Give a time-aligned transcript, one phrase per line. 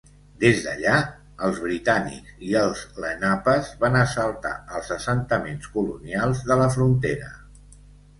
[0.43, 0.93] Des d'allà,
[1.47, 7.29] els britànics i els lenapes van assaltar els assentaments colonials de la frontera.